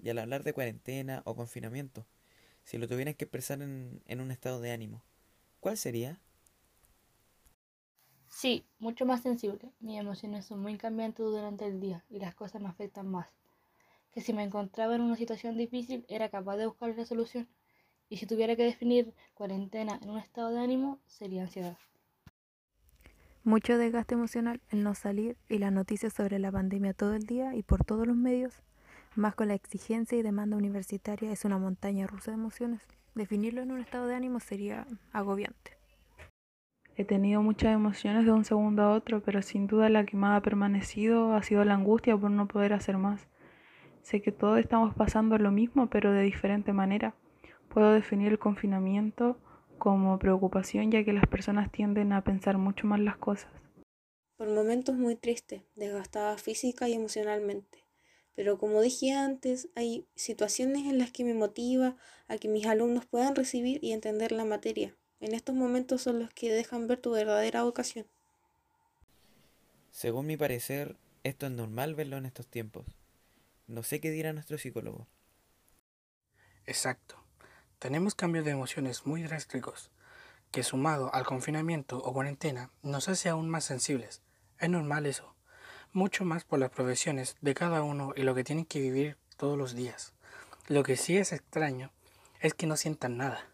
Y 0.02 0.08
al 0.08 0.18
hablar 0.20 0.42
de 0.42 0.54
cuarentena 0.54 1.20
o 1.26 1.34
confinamiento, 1.34 2.06
si 2.68 2.76
lo 2.76 2.86
tuvieran 2.86 3.14
que 3.14 3.24
expresar 3.24 3.62
en, 3.62 4.02
en 4.04 4.20
un 4.20 4.30
estado 4.30 4.60
de 4.60 4.72
ánimo, 4.72 5.02
¿cuál 5.58 5.78
sería? 5.78 6.20
Sí, 8.28 8.66
mucho 8.78 9.06
más 9.06 9.22
sensible. 9.22 9.72
Mis 9.80 9.98
emociones 9.98 10.44
son 10.44 10.60
muy 10.60 10.76
cambiantes 10.76 11.24
durante 11.24 11.64
el 11.64 11.80
día 11.80 12.04
y 12.10 12.18
las 12.18 12.34
cosas 12.34 12.60
me 12.60 12.68
afectan 12.68 13.08
más. 13.08 13.34
Que 14.10 14.20
si 14.20 14.34
me 14.34 14.42
encontraba 14.42 14.94
en 14.94 15.00
una 15.00 15.16
situación 15.16 15.56
difícil 15.56 16.04
era 16.08 16.28
capaz 16.28 16.58
de 16.58 16.66
buscar 16.66 16.94
la 16.94 17.06
solución. 17.06 17.48
Y 18.10 18.18
si 18.18 18.26
tuviera 18.26 18.54
que 18.54 18.64
definir 18.64 19.14
cuarentena 19.32 19.98
en 20.02 20.10
un 20.10 20.18
estado 20.18 20.50
de 20.50 20.60
ánimo, 20.60 21.00
sería 21.06 21.44
ansiedad. 21.44 21.78
Mucho 23.44 23.78
desgaste 23.78 24.12
emocional 24.12 24.60
el 24.68 24.82
no 24.82 24.94
salir 24.94 25.38
y 25.48 25.56
las 25.56 25.72
noticias 25.72 26.12
sobre 26.12 26.38
la 26.38 26.52
pandemia 26.52 26.92
todo 26.92 27.14
el 27.14 27.24
día 27.24 27.54
y 27.54 27.62
por 27.62 27.86
todos 27.86 28.06
los 28.06 28.16
medios, 28.16 28.62
más 29.14 29.34
con 29.34 29.48
la 29.48 29.54
exigencia 29.54 30.16
y 30.18 30.22
demanda 30.22 30.56
universitaria, 30.56 31.32
es 31.32 31.44
una 31.44 31.58
montaña 31.58 32.06
rusa 32.06 32.30
de 32.30 32.36
emociones. 32.36 32.82
Definirlo 33.14 33.62
en 33.62 33.72
un 33.72 33.80
estado 33.80 34.06
de 34.06 34.14
ánimo 34.14 34.40
sería 34.40 34.86
agobiante. 35.12 35.78
He 36.96 37.04
tenido 37.04 37.42
muchas 37.42 37.74
emociones 37.74 38.24
de 38.24 38.32
un 38.32 38.44
segundo 38.44 38.82
a 38.82 38.92
otro, 38.92 39.22
pero 39.22 39.40
sin 39.40 39.68
duda 39.68 39.88
la 39.88 40.04
que 40.04 40.16
más 40.16 40.36
ha 40.36 40.42
permanecido 40.42 41.34
ha 41.34 41.42
sido 41.42 41.64
la 41.64 41.74
angustia 41.74 42.16
por 42.16 42.30
no 42.30 42.48
poder 42.48 42.72
hacer 42.72 42.98
más. 42.98 43.28
Sé 44.02 44.20
que 44.20 44.32
todos 44.32 44.58
estamos 44.58 44.94
pasando 44.94 45.38
lo 45.38 45.52
mismo, 45.52 45.88
pero 45.88 46.12
de 46.12 46.22
diferente 46.22 46.72
manera. 46.72 47.14
Puedo 47.68 47.92
definir 47.92 48.32
el 48.32 48.38
confinamiento 48.38 49.36
como 49.78 50.18
preocupación, 50.18 50.90
ya 50.90 51.04
que 51.04 51.12
las 51.12 51.26
personas 51.26 51.70
tienden 51.70 52.12
a 52.12 52.24
pensar 52.24 52.58
mucho 52.58 52.86
más 52.86 53.00
las 53.00 53.16
cosas. 53.16 53.52
Por 54.36 54.48
momentos 54.48 54.96
muy 54.96 55.14
triste, 55.14 55.64
desgastada 55.76 56.36
física 56.36 56.88
y 56.88 56.94
emocionalmente. 56.94 57.87
Pero 58.38 58.56
como 58.56 58.80
dije 58.82 59.14
antes, 59.14 59.68
hay 59.74 60.06
situaciones 60.14 60.86
en 60.86 60.96
las 60.96 61.10
que 61.10 61.24
me 61.24 61.34
motiva 61.34 61.96
a 62.28 62.38
que 62.38 62.46
mis 62.46 62.66
alumnos 62.66 63.04
puedan 63.04 63.34
recibir 63.34 63.82
y 63.82 63.90
entender 63.90 64.30
la 64.30 64.44
materia, 64.44 64.94
en 65.18 65.34
estos 65.34 65.56
momentos 65.56 66.02
son 66.02 66.20
los 66.20 66.32
que 66.32 66.52
dejan 66.52 66.86
ver 66.86 67.00
tu 67.00 67.10
verdadera 67.10 67.64
vocación. 67.64 68.06
Según 69.90 70.26
mi 70.26 70.36
parecer, 70.36 70.96
esto 71.24 71.46
es 71.46 71.52
normal 71.52 71.96
verlo 71.96 72.16
en 72.16 72.26
estos 72.26 72.46
tiempos. 72.46 72.86
No 73.66 73.82
sé 73.82 74.00
qué 74.00 74.12
dirá 74.12 74.32
nuestro 74.32 74.56
psicólogo. 74.56 75.08
Exacto. 76.64 77.16
Tenemos 77.80 78.14
cambios 78.14 78.44
de 78.44 78.52
emociones 78.52 79.04
muy 79.04 79.24
drásticos, 79.24 79.90
que 80.52 80.62
sumado 80.62 81.12
al 81.12 81.26
confinamiento 81.26 81.98
o 81.98 82.12
cuarentena 82.12 82.70
nos 82.82 83.08
hace 83.08 83.30
aún 83.30 83.50
más 83.50 83.64
sensibles. 83.64 84.22
Es 84.60 84.70
normal 84.70 85.06
eso. 85.06 85.34
Mucho 85.92 86.24
más 86.24 86.44
por 86.44 86.58
las 86.58 86.70
profesiones 86.70 87.36
de 87.40 87.54
cada 87.54 87.82
uno 87.82 88.12
y 88.14 88.22
lo 88.22 88.34
que 88.34 88.44
tienen 88.44 88.66
que 88.66 88.80
vivir 88.80 89.16
todos 89.36 89.56
los 89.56 89.74
días. 89.74 90.12
Lo 90.66 90.82
que 90.82 90.96
sí 90.96 91.16
es 91.16 91.32
extraño 91.32 91.90
es 92.40 92.54
que 92.54 92.66
no 92.66 92.76
sientan 92.76 93.16
nada 93.16 93.46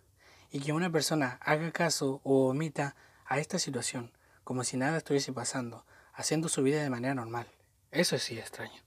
y 0.50 0.60
que 0.60 0.72
una 0.72 0.90
persona 0.90 1.38
haga 1.40 1.70
caso 1.70 2.20
o 2.24 2.48
omita 2.48 2.96
a 3.24 3.38
esta 3.38 3.58
situación 3.58 4.12
como 4.44 4.62
si 4.62 4.76
nada 4.76 4.98
estuviese 4.98 5.32
pasando, 5.32 5.86
haciendo 6.12 6.48
su 6.48 6.62
vida 6.62 6.82
de 6.82 6.90
manera 6.90 7.14
normal. 7.14 7.46
Eso 7.90 8.18
sí 8.18 8.38
extraño. 8.38 8.82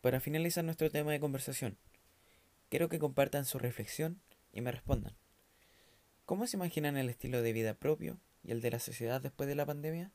Para 0.00 0.20
finalizar 0.20 0.64
nuestro 0.64 0.90
tema 0.90 1.12
de 1.12 1.20
conversación, 1.20 1.78
quiero 2.68 2.88
que 2.88 2.98
compartan 2.98 3.44
su 3.44 3.58
reflexión 3.58 4.20
y 4.52 4.60
me 4.60 4.72
respondan. 4.72 5.16
¿Cómo 6.26 6.46
se 6.46 6.56
imaginan 6.56 6.96
el 6.96 7.08
estilo 7.08 7.42
de 7.42 7.52
vida 7.52 7.74
propio 7.74 8.18
y 8.42 8.50
el 8.50 8.60
de 8.60 8.72
la 8.72 8.80
sociedad 8.80 9.20
después 9.20 9.48
de 9.48 9.54
la 9.54 9.66
pandemia? 9.66 10.10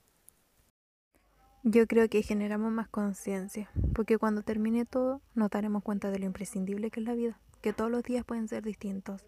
Yo 1.70 1.86
creo 1.86 2.08
que 2.08 2.22
generamos 2.24 2.72
más 2.72 2.88
conciencia, 2.88 3.70
porque 3.94 4.18
cuando 4.18 4.42
termine 4.42 4.86
todo 4.86 5.22
nos 5.36 5.50
daremos 5.50 5.84
cuenta 5.84 6.12
de 6.12 6.20
lo 6.20 6.26
imprescindible 6.26 6.90
que 6.92 7.02
es 7.02 7.06
la 7.06 7.14
vida, 7.14 7.42
que 7.62 7.74
todos 7.74 7.92
los 7.92 8.04
días 8.04 8.24
pueden 8.24 8.48
ser 8.48 8.64
distintos 8.64 9.26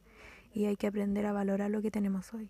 y 0.54 0.64
hay 0.68 0.78
que 0.78 0.88
aprender 0.88 1.26
a 1.26 1.34
valorar 1.34 1.70
lo 1.70 1.82
que 1.82 1.92
tenemos 1.92 2.34
hoy. 2.34 2.50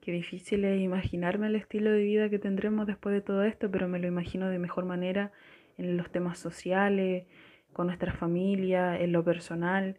Qué 0.00 0.12
difícil 0.12 0.64
es 0.64 0.80
imaginarme 0.80 1.48
el 1.48 1.56
estilo 1.56 1.90
de 1.90 2.04
vida 2.04 2.30
que 2.30 2.38
tendremos 2.38 2.86
después 2.86 3.12
de 3.12 3.20
todo 3.20 3.42
esto, 3.42 3.68
pero 3.68 3.88
me 3.88 3.98
lo 3.98 4.06
imagino 4.06 4.48
de 4.48 4.60
mejor 4.60 4.84
manera 4.84 5.32
en 5.76 5.96
los 5.96 6.12
temas 6.12 6.38
sociales, 6.38 7.26
con 7.72 7.88
nuestra 7.88 8.12
familia, 8.12 8.96
en 8.96 9.10
lo 9.10 9.24
personal. 9.24 9.98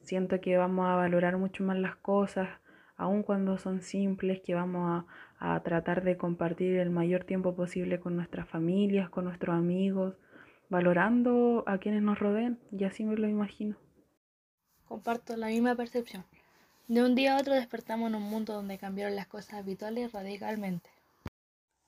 Siento 0.00 0.40
que 0.40 0.56
vamos 0.56 0.86
a 0.88 0.96
valorar 0.96 1.36
mucho 1.38 1.62
más 1.62 1.78
las 1.78 1.94
cosas, 1.94 2.48
aun 2.96 3.22
cuando 3.22 3.58
son 3.58 3.82
simples, 3.82 4.40
que 4.40 4.54
vamos 4.54 5.04
a, 5.38 5.54
a 5.54 5.62
tratar 5.62 6.04
de 6.04 6.16
compartir 6.16 6.76
el 6.76 6.90
mayor 6.90 7.24
tiempo 7.24 7.54
posible 7.54 8.00
con 8.00 8.16
nuestras 8.16 8.48
familias, 8.48 9.10
con 9.10 9.24
nuestros 9.24 9.56
amigos, 9.56 10.14
valorando 10.68 11.64
a 11.66 11.78
quienes 11.78 12.02
nos 12.02 12.18
rodeen, 12.18 12.58
y 12.72 12.84
así 12.84 13.04
me 13.04 13.16
lo 13.16 13.28
imagino. 13.28 13.76
Comparto 14.86 15.36
la 15.36 15.48
misma 15.48 15.74
percepción. 15.74 16.24
De 16.86 17.02
un 17.02 17.14
día 17.14 17.36
a 17.36 17.40
otro 17.40 17.54
despertamos 17.54 18.10
en 18.10 18.16
un 18.16 18.24
mundo 18.24 18.52
donde 18.52 18.76
cambiaron 18.76 19.16
las 19.16 19.26
cosas 19.26 19.54
habituales 19.54 20.12
radicalmente. 20.12 20.90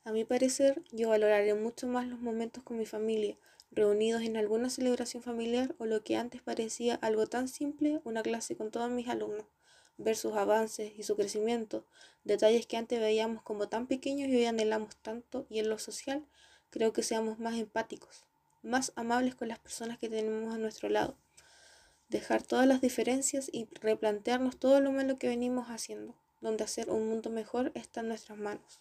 A 0.04 0.12
mi 0.12 0.24
parecer, 0.24 0.82
yo 0.92 1.10
valoraré 1.10 1.52
mucho 1.54 1.86
más 1.86 2.06
los 2.06 2.20
momentos 2.20 2.62
con 2.62 2.78
mi 2.78 2.86
familia, 2.86 3.36
reunidos 3.72 4.22
en 4.22 4.36
alguna 4.36 4.70
celebración 4.70 5.22
familiar 5.22 5.74
o 5.78 5.84
lo 5.84 6.02
que 6.02 6.16
antes 6.16 6.40
parecía 6.42 6.94
algo 6.94 7.26
tan 7.26 7.48
simple, 7.48 8.00
una 8.04 8.22
clase 8.22 8.56
con 8.56 8.70
todos 8.70 8.90
mis 8.90 9.08
alumnos, 9.08 9.44
ver 9.98 10.16
sus 10.16 10.34
avances 10.34 10.92
y 10.96 11.02
su 11.02 11.16
crecimiento, 11.16 11.84
detalles 12.24 12.66
que 12.66 12.76
antes 12.76 13.00
veíamos 13.00 13.42
como 13.42 13.68
tan 13.68 13.86
pequeños 13.86 14.28
y 14.28 14.36
hoy 14.36 14.44
anhelamos 14.44 14.96
tanto, 14.96 15.46
y 15.48 15.58
en 15.58 15.68
lo 15.68 15.78
social 15.78 16.24
creo 16.70 16.92
que 16.92 17.02
seamos 17.02 17.38
más 17.38 17.56
empáticos, 17.56 18.24
más 18.62 18.92
amables 18.96 19.34
con 19.34 19.48
las 19.48 19.58
personas 19.58 19.98
que 19.98 20.08
tenemos 20.08 20.54
a 20.54 20.58
nuestro 20.58 20.88
lado 20.88 21.16
dejar 22.08 22.42
todas 22.42 22.66
las 22.66 22.80
diferencias 22.80 23.50
y 23.52 23.68
replantearnos 23.80 24.56
todo 24.58 24.80
lo 24.80 24.92
malo 24.92 25.18
que 25.18 25.28
venimos 25.28 25.68
haciendo, 25.68 26.14
donde 26.40 26.64
hacer 26.64 26.90
un 26.90 27.08
mundo 27.08 27.30
mejor 27.30 27.72
está 27.74 28.00
en 28.00 28.08
nuestras 28.08 28.38
manos. 28.38 28.80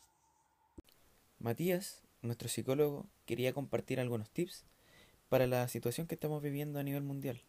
Matías, 1.39 2.03
nuestro 2.21 2.49
psicólogo, 2.49 3.07
quería 3.25 3.53
compartir 3.53 3.99
algunos 3.99 4.29
tips 4.29 4.63
para 5.29 5.47
la 5.47 5.67
situación 5.67 6.07
que 6.07 6.15
estamos 6.15 6.41
viviendo 6.41 6.79
a 6.79 6.83
nivel 6.83 7.03
mundial. 7.03 7.41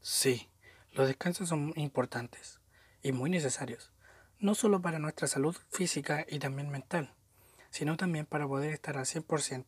Sí, 0.00 0.48
los 0.96 1.08
descansos 1.08 1.50
son 1.50 1.74
importantes 1.76 2.58
y 3.02 3.12
muy 3.12 3.28
necesarios, 3.28 3.92
no 4.38 4.54
solo 4.54 4.80
para 4.80 4.98
nuestra 4.98 5.28
salud 5.28 5.54
física 5.70 6.24
y 6.26 6.38
también 6.38 6.70
mental, 6.70 7.12
sino 7.68 7.98
también 7.98 8.24
para 8.24 8.48
poder 8.48 8.72
estar 8.72 8.96
al 8.96 9.04
100% 9.04 9.64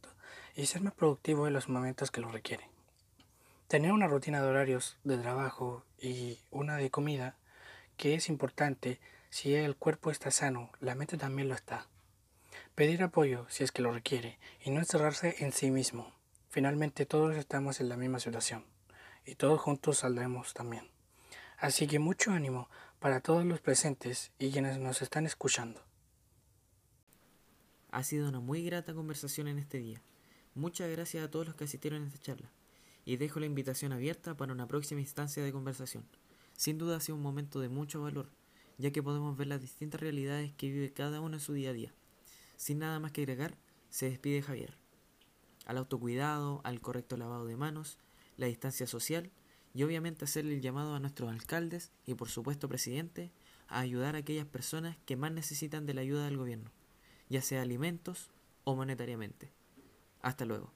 y 0.57 0.65
ser 0.65 0.81
más 0.81 0.95
productivos 0.95 1.47
en 1.47 1.53
los 1.53 1.69
momentos 1.69 2.11
que 2.11 2.23
lo 2.23 2.33
requieren. 2.33 2.67
Tener 3.67 3.93
una 3.93 4.07
rutina 4.07 4.41
de 4.41 4.49
horarios 4.49 4.97
de 5.05 5.19
trabajo 5.19 5.85
y 6.01 6.39
una 6.51 6.77
de 6.77 6.91
comida, 6.91 7.37
que 7.99 8.15
es 8.15 8.31
importante, 8.31 8.99
si 9.29 9.55
el 9.55 9.77
cuerpo 9.77 10.11
está 10.11 10.31
sano, 10.31 10.71
la 10.81 10.95
mente 10.95 11.19
también 11.19 11.49
lo 11.49 11.55
está. 11.55 11.89
pedir 12.75 13.03
apoyo 13.03 13.45
si 13.51 13.65
es 13.65 13.73
que 13.73 13.83
lo 13.83 13.93
requiere 13.93 14.39
y 14.65 14.71
no 14.71 14.81
encerrarse 14.81 15.37
en 15.41 15.53
sí 15.53 15.71
mismo. 15.71 16.15
Finalmente 16.49 17.05
todos 17.05 17.37
estamos 17.37 17.81
en 17.81 17.91
la 17.91 17.99
misma 17.99 18.19
situación 18.19 18.65
y 19.27 19.35
todos 19.35 19.61
juntos 19.61 19.99
saldremos 19.99 20.55
también. 20.55 20.89
Así 21.59 21.89
que 21.89 21.99
mucho 21.99 22.31
ánimo 22.31 22.69
para 23.01 23.21
todos 23.21 23.45
los 23.45 23.61
presentes 23.61 24.31
y 24.39 24.53
quienes 24.53 24.79
nos 24.79 25.03
están 25.03 25.27
escuchando. 25.27 25.83
Ha 27.91 28.05
sido 28.05 28.29
una 28.29 28.39
muy 28.39 28.63
grata 28.63 28.95
conversación 28.95 29.49
en 29.49 29.59
este 29.59 29.79
día. 29.79 30.01
Muchas 30.55 30.89
gracias 30.89 31.25
a 31.25 31.31
todos 31.31 31.47
los 31.47 31.57
que 31.57 31.65
asistieron 31.65 32.05
a 32.05 32.07
esta 32.07 32.21
charla 32.21 32.53
y 33.05 33.17
dejo 33.17 33.41
la 33.41 33.47
invitación 33.47 33.93
abierta 33.93 34.37
para 34.37 34.53
una 34.53 34.69
próxima 34.69 35.01
instancia 35.01 35.43
de 35.43 35.51
conversación. 35.51 36.05
Sin 36.53 36.79
duda 36.79 36.99
ha 36.99 37.01
sido 37.01 37.17
un 37.17 37.23
momento 37.23 37.59
de 37.59 37.69
mucho 37.69 38.03
valor, 38.03 38.31
ya 38.77 38.93
que 38.93 39.03
podemos 39.03 39.37
ver 39.37 39.49
las 39.49 39.61
distintas 39.61 40.01
realidades 40.01 40.53
que 40.53 40.71
vive 40.71 40.93
cada 40.93 41.21
uno 41.21 41.39
en 41.39 41.41
su 41.41 41.55
día 41.55 41.71
a 41.71 41.73
día. 41.73 41.93
Sin 42.57 42.79
nada 42.79 43.01
más 43.01 43.11
que 43.11 43.23
agregar, 43.23 43.57
se 43.91 44.09
despide 44.09 44.43
Javier. 44.43 44.77
Al 45.67 45.79
autocuidado, 45.79 46.61
al 46.63 46.81
correcto 46.81 47.17
lavado 47.17 47.47
de 47.47 47.57
manos, 47.57 47.99
la 48.37 48.47
distancia 48.47 48.87
social 48.87 49.33
y 49.79 49.85
obviamente 49.85 50.25
hacerle 50.25 50.55
el 50.55 50.61
llamado 50.61 50.97
a 50.97 50.99
nuestros 50.99 51.31
alcaldes 51.31 51.93
y 52.05 52.15
por 52.15 52.29
supuesto 52.29 52.69
presidente 52.69 53.31
a 53.69 53.79
ayudar 53.79 54.17
a 54.17 54.19
aquellas 54.19 54.45
personas 54.45 54.97
que 55.07 55.15
más 55.15 55.31
necesitan 55.31 55.87
de 55.87 55.95
la 55.95 56.01
ayuda 56.01 56.25
del 56.25 56.37
gobierno, 56.37 56.73
ya 57.29 57.43
sea 57.43 57.63
alimentos 57.63 58.29
o 58.65 58.75
monetariamente. 58.75 59.53
Hasta 60.21 60.47
luego. 60.47 60.73